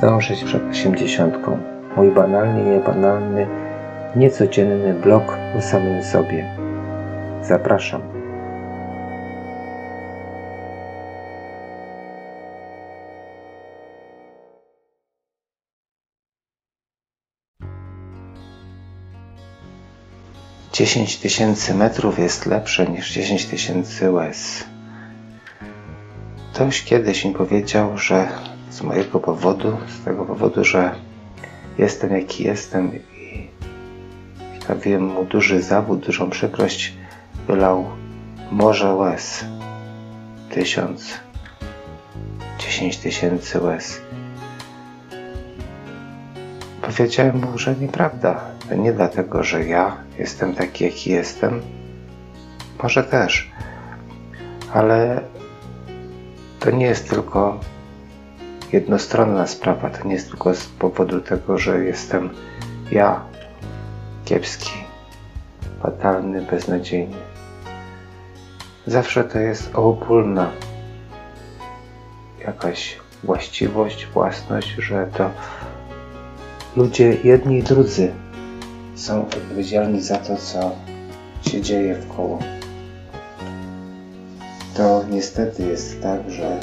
[0.00, 1.58] dążyć przed osiemdziesiątką.
[1.96, 3.46] Mój banalnie niebanalny,
[4.16, 6.56] niecodzienny blog o samym sobie.
[7.42, 8.02] Zapraszam.
[20.72, 24.64] Dziesięć tysięcy metrów jest lepsze niż dziesięć tysięcy łez.
[26.52, 28.28] Ktoś kiedyś mi powiedział, że
[28.70, 30.94] z mojego powodu, z tego powodu, że
[31.78, 33.48] jestem jaki jestem i
[34.60, 36.94] sprawiłem mu duży zawód, dużą przykrość,
[37.46, 37.84] wylał
[38.50, 39.44] morze łez.
[40.50, 41.20] Tysiąc,
[42.58, 44.00] dziesięć tysięcy łez.
[46.82, 48.40] Powiedziałem mu, że nieprawda.
[48.78, 51.60] Nie dlatego, że ja jestem taki, jaki jestem.
[52.82, 53.50] Może też.
[54.72, 55.20] Ale
[56.60, 57.60] to nie jest tylko
[58.72, 59.90] jednostronna sprawa.
[59.90, 62.30] To nie jest tylko z powodu tego, że jestem
[62.90, 63.20] ja
[64.24, 64.72] kiepski,
[65.82, 67.16] fatalny, beznadziejny.
[68.86, 70.50] Zawsze to jest obopólna
[72.46, 75.30] jakaś właściwość, własność, że to
[76.76, 78.12] ludzie jedni i drudzy
[78.94, 80.72] są odpowiedzialni za to, co
[81.50, 82.38] się dzieje w koło.
[84.76, 86.60] To niestety jest tak, że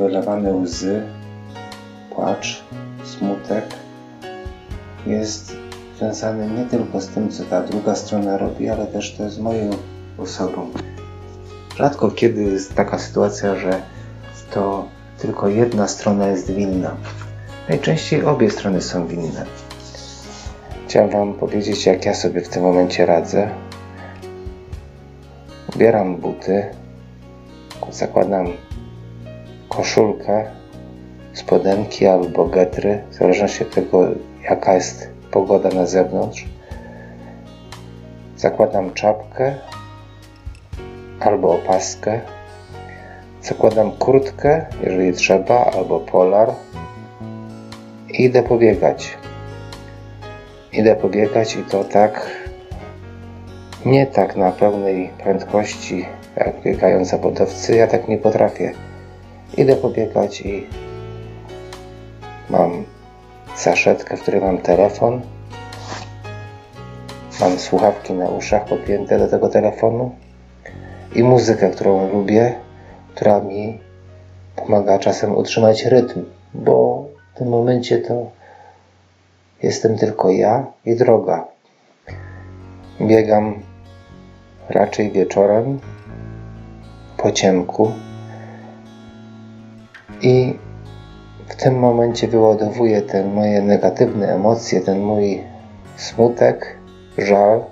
[0.00, 1.02] wylewane łzy,
[2.10, 2.64] płacz,
[3.04, 3.64] smutek
[5.06, 5.56] jest
[5.98, 9.70] związany nie tylko z tym, co ta druga strona robi, ale też to z moją
[10.18, 10.70] osobą.
[11.76, 13.82] Rzadko kiedy jest taka sytuacja, że
[14.50, 14.88] to
[15.18, 16.96] tylko jedna strona jest winna.
[17.68, 19.46] Najczęściej obie strony są winne.
[20.88, 23.50] Chciałem Wam powiedzieć, jak ja sobie w tym momencie radzę.
[25.74, 26.64] Ubieram buty,
[27.90, 28.46] zakładam
[29.80, 30.44] koszulkę,
[31.32, 34.08] spodenki albo getry, w zależności od tego,
[34.50, 36.44] jaka jest pogoda na zewnątrz.
[38.36, 39.54] Zakładam czapkę
[41.20, 42.20] albo opaskę.
[43.42, 46.48] Zakładam kurtkę, jeżeli trzeba, albo polar.
[48.08, 49.18] I idę pobiegać.
[50.72, 52.30] Idę pobiegać i to tak,
[53.86, 57.76] nie tak na pełnej prędkości, jak biegają zawodowcy.
[57.76, 58.89] Ja tak nie potrafię.
[59.56, 60.66] Idę pobiegać i
[62.50, 62.84] mam
[63.54, 65.20] saszetkę, w której mam telefon.
[67.40, 70.14] Mam słuchawki na uszach podpięte do tego telefonu
[71.14, 72.54] i muzykę, którą lubię,
[73.14, 73.80] która mi
[74.56, 76.24] pomaga czasem utrzymać rytm,
[76.54, 78.30] bo w tym momencie to
[79.62, 81.44] jestem tylko ja i droga.
[83.00, 83.54] Biegam
[84.68, 85.80] raczej wieczorem
[87.16, 87.92] po ciemku
[90.22, 90.58] i
[91.48, 95.40] w tym momencie wyładowuję te moje negatywne emocje, ten mój
[95.96, 96.76] smutek,
[97.18, 97.64] żal.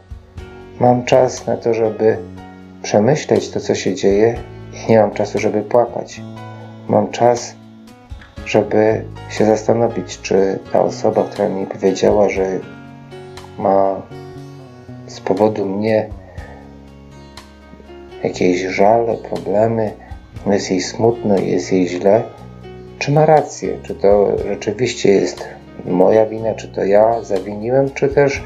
[0.80, 2.16] Mam czas na to, żeby
[2.82, 4.38] przemyśleć to, co się dzieje,
[4.72, 6.20] i nie mam czasu, żeby płakać.
[6.88, 7.54] Mam czas,
[8.46, 12.58] żeby się zastanowić, czy ta osoba, która mi powiedziała, że
[13.58, 14.02] ma
[15.06, 16.08] z powodu mnie
[18.24, 19.92] jakieś żale, problemy,
[20.46, 22.22] jest jej smutno, jest jej źle,
[22.98, 25.48] czy ma rację, czy to rzeczywiście jest
[25.84, 28.42] moja wina, czy to ja zawiniłem, czy też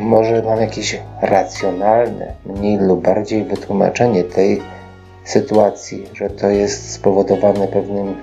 [0.00, 4.62] może mam jakieś racjonalne, mniej lub bardziej wytłumaczenie tej
[5.24, 8.16] sytuacji, że to jest spowodowane pewnym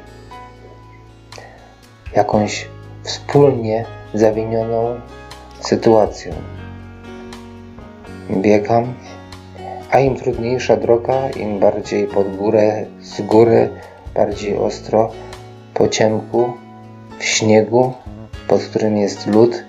[2.16, 2.68] jakąś
[3.04, 5.00] wspólnie zawinioną
[5.60, 6.34] sytuacją.
[8.30, 8.94] Biegam,
[9.94, 13.70] a im trudniejsza droga, im bardziej pod górę, z góry,
[14.16, 15.12] bardziej ostro,
[15.74, 16.54] po ciemku,
[17.20, 17.94] w śniegu,
[18.48, 19.64] pod którym jest lód,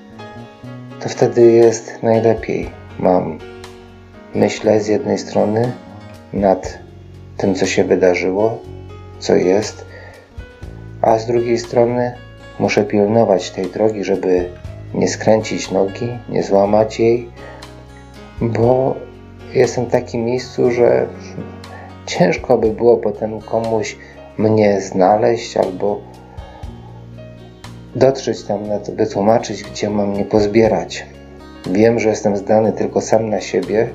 [1.00, 2.71] to wtedy jest najlepiej.
[2.99, 3.38] Mam
[4.35, 5.73] myślę z jednej strony
[6.32, 6.79] nad
[7.37, 8.59] tym, co się wydarzyło,
[9.19, 9.85] co jest,
[11.03, 12.15] a z drugiej strony
[12.59, 14.49] muszę pilnować tej drogi, żeby
[14.94, 17.29] nie skręcić nogi, nie złamać jej,
[18.41, 18.94] bo
[19.55, 21.06] jestem w takim miejscu, że
[22.06, 23.97] ciężko by było potem komuś
[24.39, 26.01] mnie znaleźć albo
[27.95, 28.61] dotrzeć tam,
[28.97, 31.06] wytłumaczyć, gdzie mam mnie pozbierać.
[31.67, 33.91] Wiem, że jestem zdany tylko sam na siebie,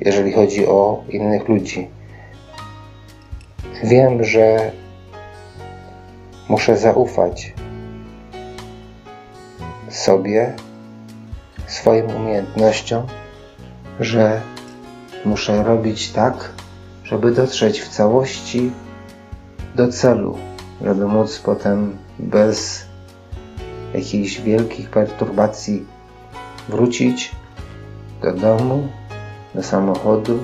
[0.00, 1.88] jeżeli chodzi o innych ludzi.
[3.84, 4.70] Wiem, że
[6.48, 7.54] muszę zaufać
[9.88, 10.52] sobie,
[11.66, 13.06] swoim umiejętnościom,
[14.00, 14.40] że
[15.24, 16.50] muszę robić tak,
[17.04, 18.70] żeby dotrzeć w całości
[19.74, 20.38] do celu,
[20.82, 22.84] żeby móc potem bez
[23.94, 25.86] jakichś wielkich perturbacji
[26.68, 27.32] wrócić
[28.22, 28.88] do domu,
[29.54, 30.38] do samochodu,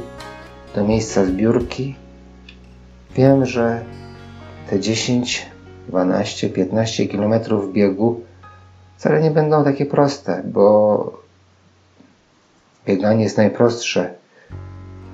[0.74, 1.96] do miejsca zbiórki.
[3.14, 3.84] Wiem, że
[4.70, 5.46] te 10,
[5.88, 7.34] 12, 15 km
[7.72, 8.20] biegu
[8.96, 11.23] wcale nie będą takie proste, bo
[12.86, 14.14] bieganie jest najprostsze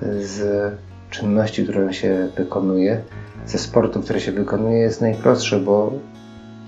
[0.01, 0.73] z
[1.09, 3.01] czynności, które się wykonuje,
[3.45, 5.91] ze sportu, które się wykonuje, jest najprostsze, bo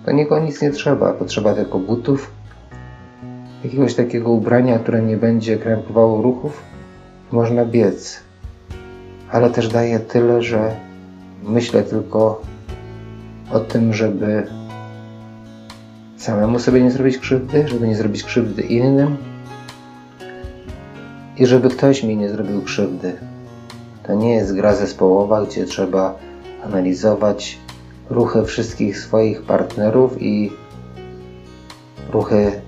[0.05, 1.13] do niego nic nie trzeba.
[1.13, 2.31] Potrzeba tylko butów,
[3.63, 6.63] jakiegoś takiego ubrania, które nie będzie krępowało ruchów,
[7.31, 8.19] można biec.
[9.31, 10.75] Ale też daje tyle, że
[11.43, 12.41] myślę tylko
[13.51, 14.47] o tym, żeby
[16.17, 19.17] samemu sobie nie zrobić krzywdy, żeby nie zrobić krzywdy innym
[21.37, 23.13] i żeby ktoś mi nie zrobił krzywdy.
[24.03, 26.15] To nie jest gra zespołowa, gdzie trzeba
[26.65, 27.59] analizować
[28.09, 30.51] ruchy wszystkich swoich partnerów i
[32.11, 32.61] ruchy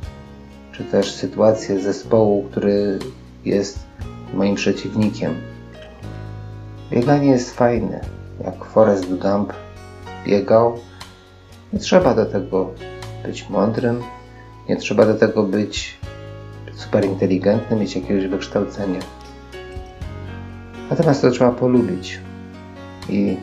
[0.71, 2.99] czy też sytuację zespołu, który
[3.45, 3.79] jest
[4.33, 5.35] moim przeciwnikiem.
[6.91, 8.01] Bieganie jest fajne.
[8.43, 9.53] Jak Forrest Gump
[10.25, 10.77] biegał,
[11.73, 12.69] nie trzeba do tego
[13.25, 14.01] być mądrym,
[14.69, 15.97] nie trzeba do tego być
[16.75, 18.99] super inteligentnym, mieć jakiegoś wykształcenia.
[20.89, 22.19] Natomiast to trzeba polubić.
[23.09, 23.37] I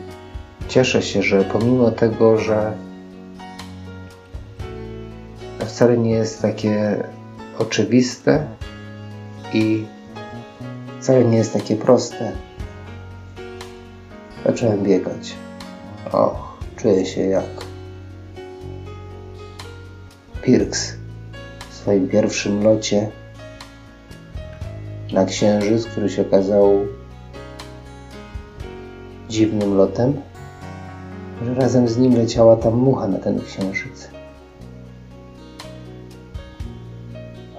[0.67, 2.73] cieszę się, że pomimo tego, że
[5.59, 7.03] to wcale nie jest takie
[7.59, 8.47] oczywiste
[9.53, 9.85] i
[10.99, 12.31] wcale nie jest takie proste,
[14.45, 15.35] zacząłem biegać.
[16.11, 17.45] Och, czuję się jak
[20.41, 20.93] Pirks
[21.69, 23.11] w swoim pierwszym locie
[25.13, 26.71] na Księżyc, który się okazał
[29.29, 30.13] dziwnym lotem,
[31.45, 34.09] że razem z nim leciała tam mucha na ten Księżyc.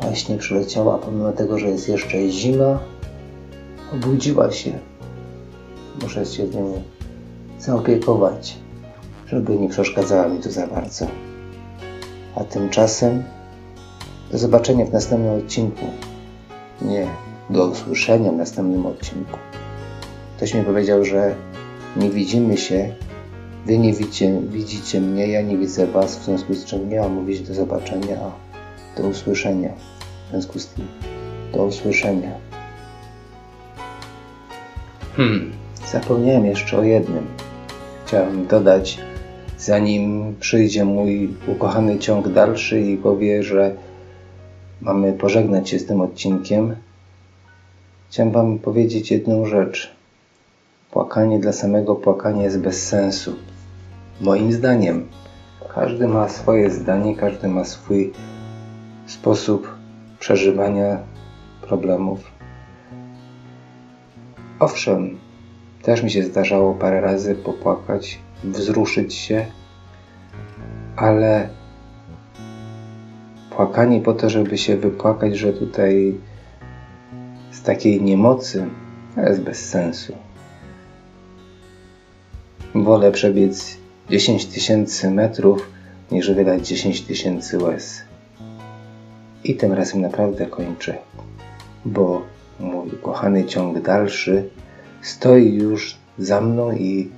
[0.03, 2.79] Właśnie przyleciała, pomimo tego, że jest jeszcze zima,
[3.95, 4.79] obudziła się.
[6.03, 6.83] Muszę się z nią
[7.59, 8.57] zaopiekować,
[9.27, 11.07] żeby nie przeszkadzała mi tu za bardzo.
[12.37, 13.23] A tymczasem
[14.33, 15.87] do zobaczenia w następnym odcinku.
[16.83, 17.07] Nie,
[17.51, 19.39] do usłyszenia w następnym odcinku.
[20.37, 21.35] Ktoś mi powiedział, że
[21.97, 22.95] nie widzimy się,
[23.67, 27.13] wy nie widzicie, widzicie mnie, ja nie widzę was, w związku z czym nie mam
[27.13, 28.17] mówić do zobaczenia,
[28.97, 29.73] a do usłyszenia.
[30.27, 30.87] W związku z tym,
[31.53, 32.31] do usłyszenia.
[35.17, 35.53] Hmm,
[35.93, 37.27] zapomniałem jeszcze o jednym.
[38.07, 38.99] Chciałem dodać,
[39.59, 43.75] zanim przyjdzie mój ukochany ciąg dalszy i powie, że
[44.81, 46.77] mamy pożegnać się z tym odcinkiem,
[48.15, 49.97] chciałem Wam powiedzieć jedną rzecz.
[50.91, 53.37] Płakanie dla samego płakania jest bez sensu.
[54.21, 55.09] Moim zdaniem.
[55.75, 58.13] Każdy ma swoje zdanie, każdy ma swój
[59.07, 59.75] sposób
[60.19, 60.99] przeżywania
[61.63, 62.21] problemów.
[64.61, 65.19] Owszem,
[65.83, 69.47] też mi się zdarzało parę razy popłakać, wzruszyć się,
[70.97, 71.49] ale
[73.51, 76.15] płakanie po to, żeby się wypłakać, że tutaj
[77.65, 78.67] takiej niemocy,
[79.17, 80.13] jest bez sensu.
[82.75, 83.77] Wolę przebiec
[84.11, 85.71] 10 tysięcy metrów,
[86.11, 88.03] niż wydać 10 tysięcy łez.
[89.45, 90.99] I tym razem naprawdę kończę,
[91.85, 92.23] bo
[92.61, 94.49] mój kochany ciąg dalszy
[95.03, 97.11] stoi już za mną i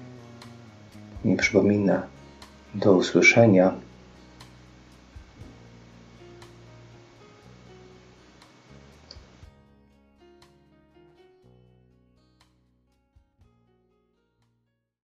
[1.25, 2.03] mi przypomina
[2.75, 3.75] do usłyszenia